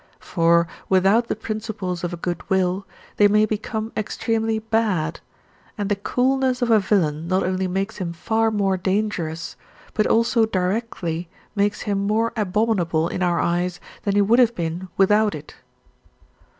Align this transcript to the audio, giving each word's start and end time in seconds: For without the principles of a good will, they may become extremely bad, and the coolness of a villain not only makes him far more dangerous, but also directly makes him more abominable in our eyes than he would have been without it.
For 0.19 0.67
without 0.89 1.27
the 1.27 1.35
principles 1.35 2.03
of 2.03 2.11
a 2.11 2.17
good 2.17 2.41
will, 2.49 2.87
they 3.17 3.27
may 3.27 3.45
become 3.45 3.91
extremely 3.95 4.57
bad, 4.57 5.19
and 5.77 5.89
the 5.89 5.95
coolness 5.95 6.63
of 6.63 6.71
a 6.71 6.79
villain 6.79 7.27
not 7.27 7.43
only 7.43 7.67
makes 7.67 7.97
him 7.97 8.11
far 8.11 8.49
more 8.49 8.77
dangerous, 8.77 9.55
but 9.93 10.07
also 10.07 10.47
directly 10.47 11.29
makes 11.55 11.81
him 11.81 11.99
more 12.07 12.33
abominable 12.35 13.09
in 13.09 13.21
our 13.21 13.39
eyes 13.39 13.79
than 14.01 14.15
he 14.15 14.21
would 14.23 14.39
have 14.39 14.55
been 14.55 14.87
without 14.97 15.35
it. 15.35 15.57